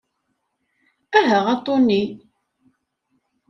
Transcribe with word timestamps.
Aha 1.21 1.39
a 1.53 1.55
Tony. 1.67 2.01